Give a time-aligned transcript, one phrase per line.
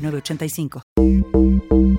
[0.00, 1.90] 906985.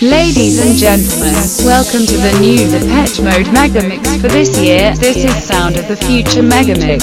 [0.00, 4.94] Ladies and gentlemen, welcome to the new Depeche Mode Megamix for this year.
[4.94, 7.02] This is Sound of the Future Megamix.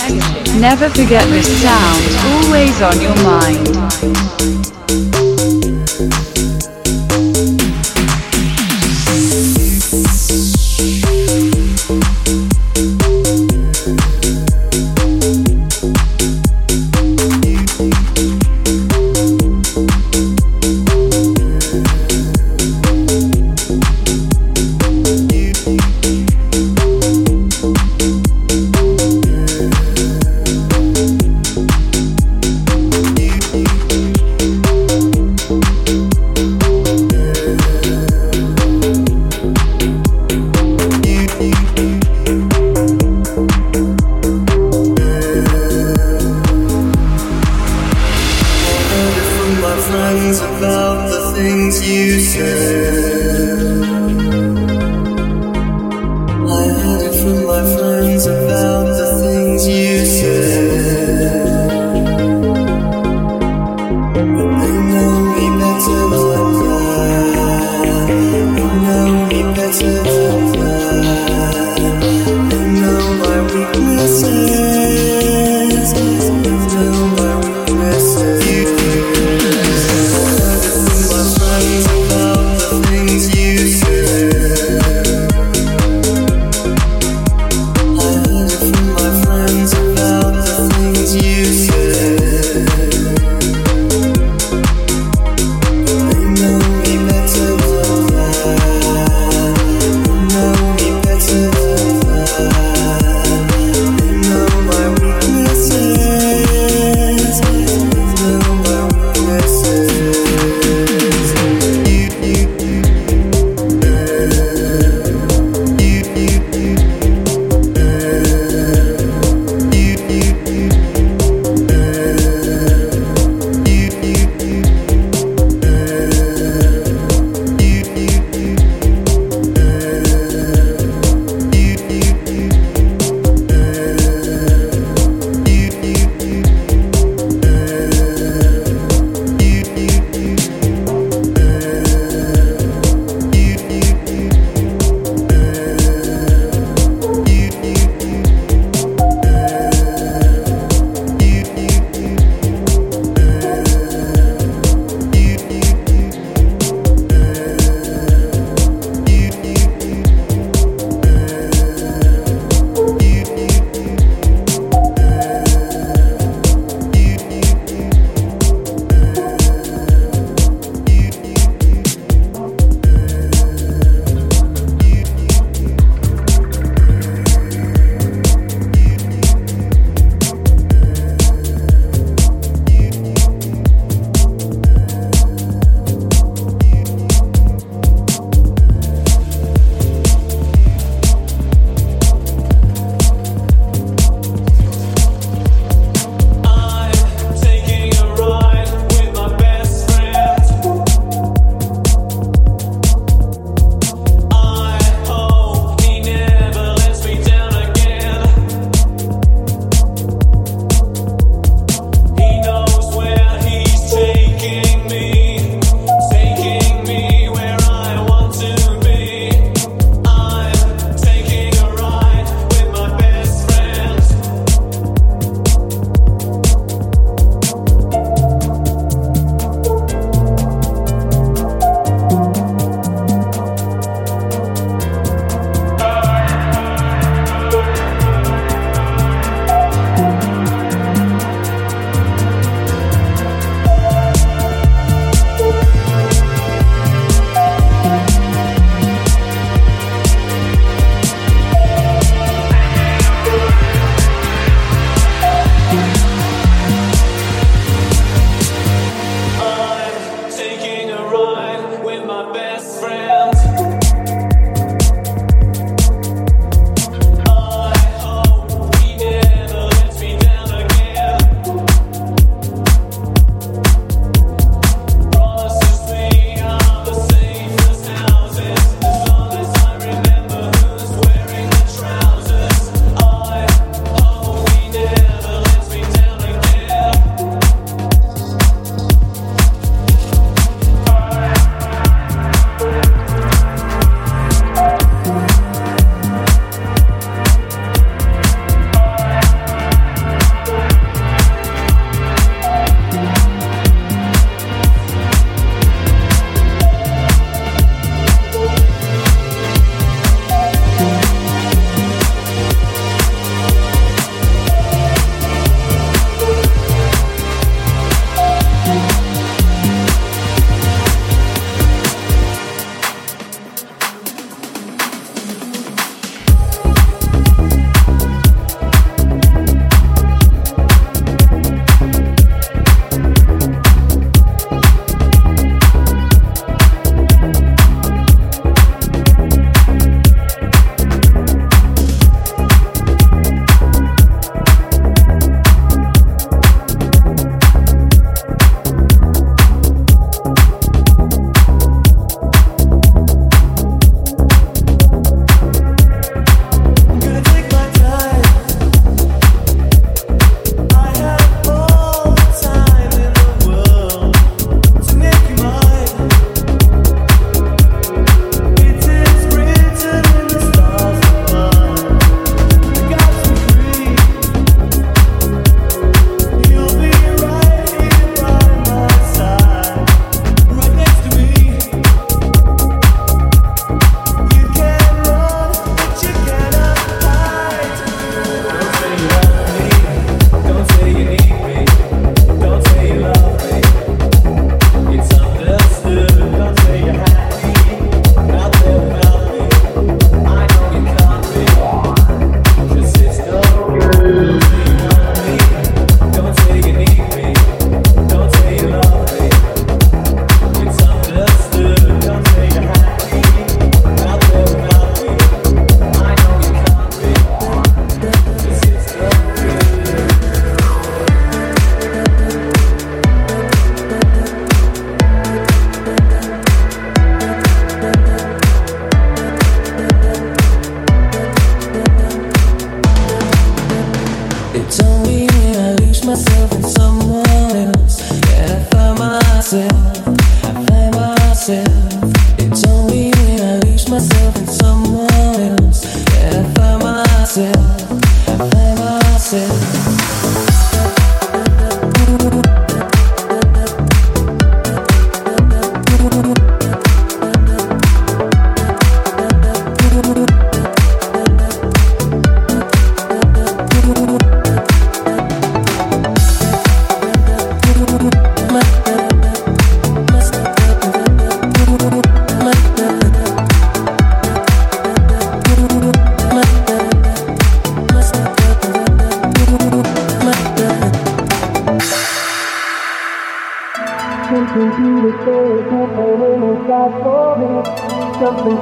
[0.60, 2.04] Never forget this sound,
[2.46, 4.61] always on your mind.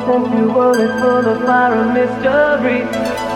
[0.10, 2.82] your world is full of fire and mystery.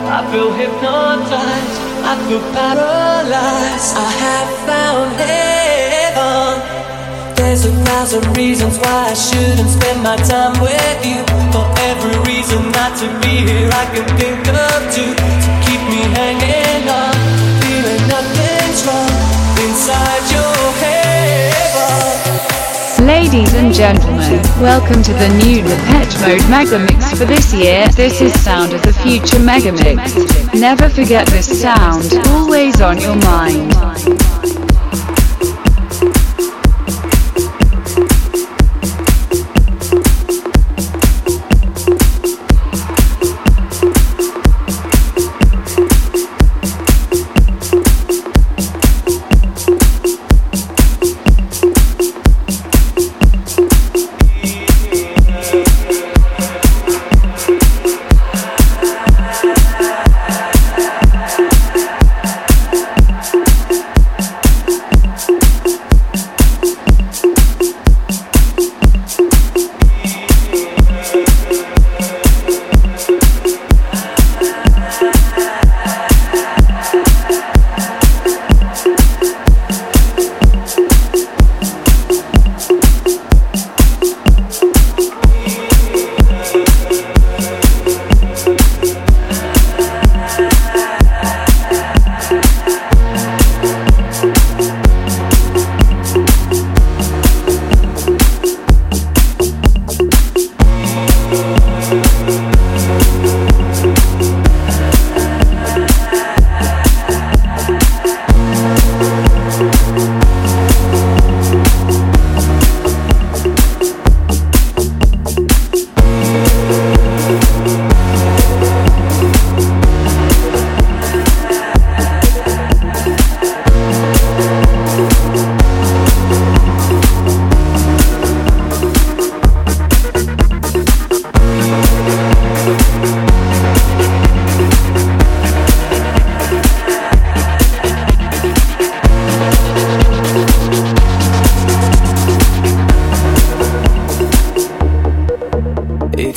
[0.09, 3.93] I feel hypnotized, I feel paralyzed.
[3.95, 6.53] I have found heaven.
[7.35, 11.21] There's a thousand reasons why I shouldn't spend my time with you.
[11.53, 15.52] For every reason not to be here, I can think of two.
[23.33, 27.87] Ladies and gentlemen, welcome to the new Depeche Mode mega mix for this year.
[27.87, 30.13] This is Sound of the Future mega mix.
[30.53, 33.73] Never forget this sound, always on your mind.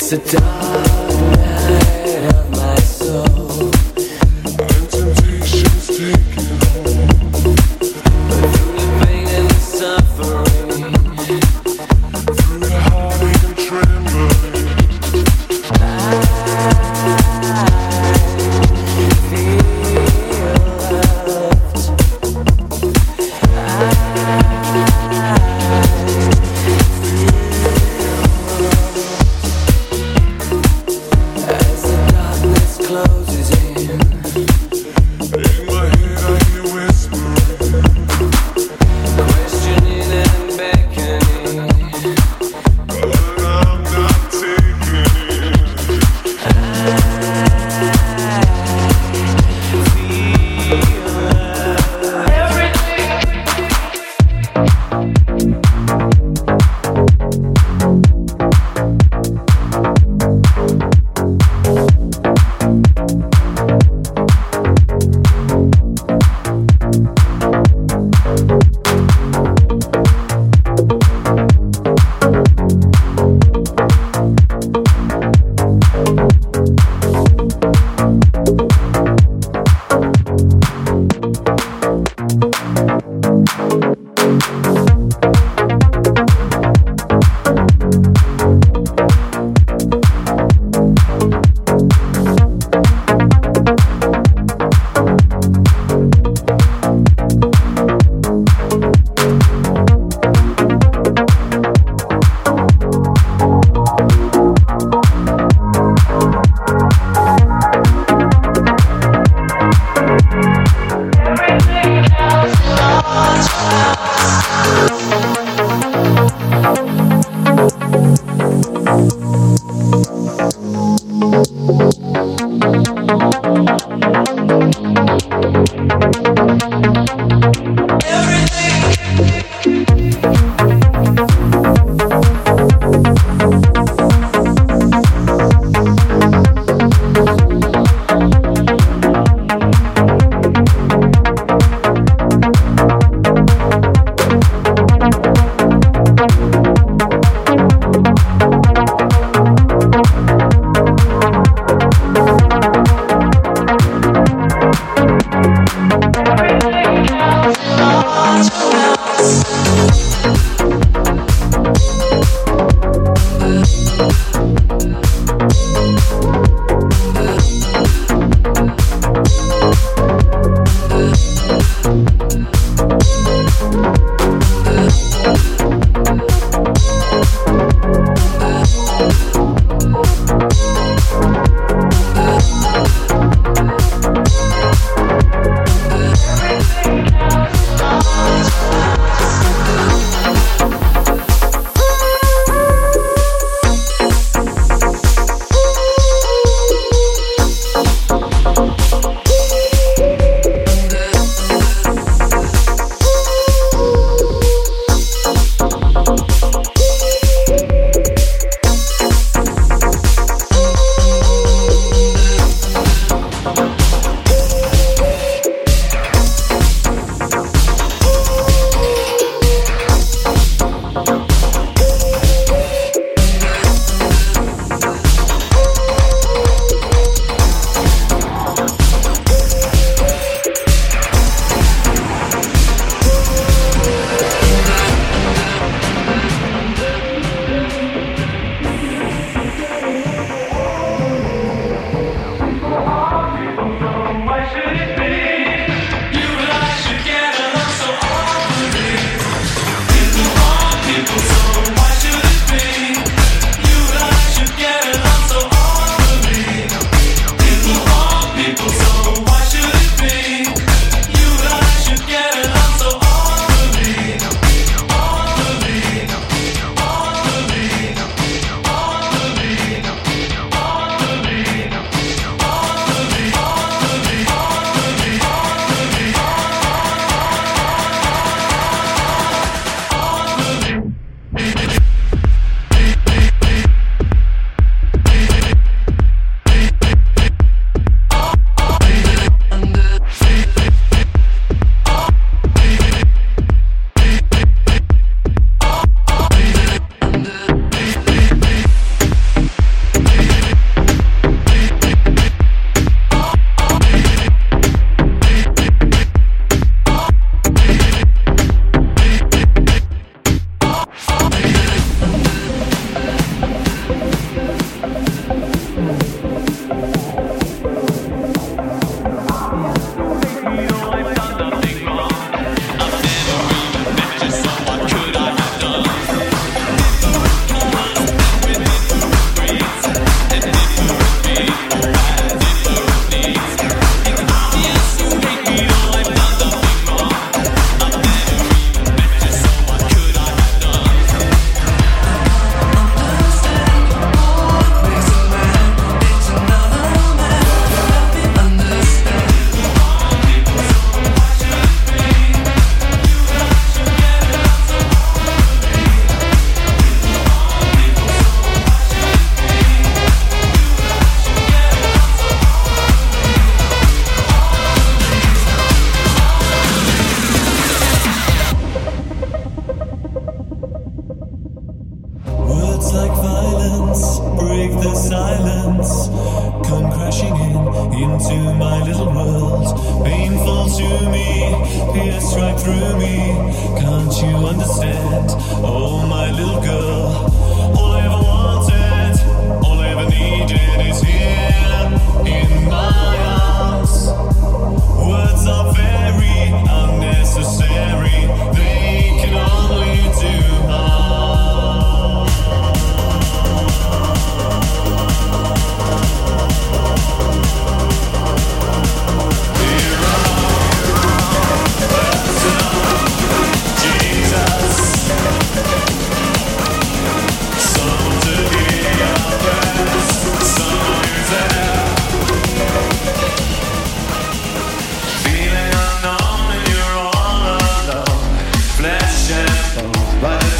[0.09, 0.66] It's a dog.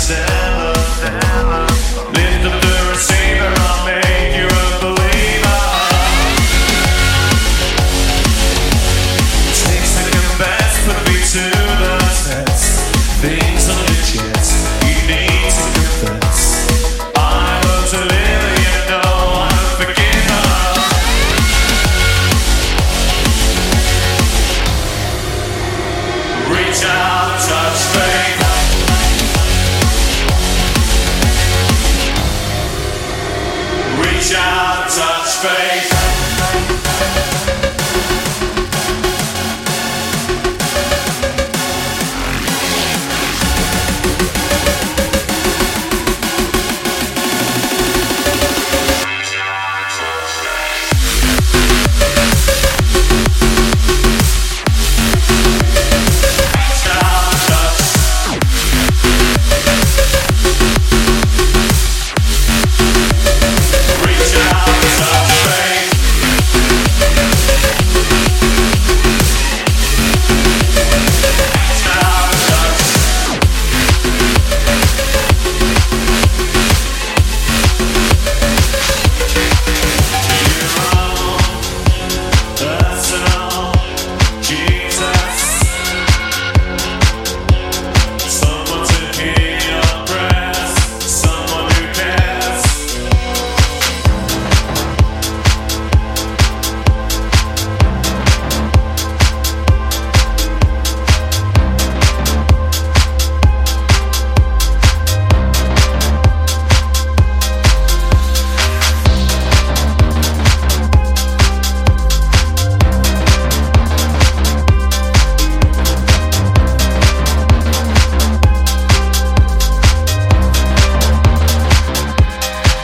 [0.09, 0.56] myself.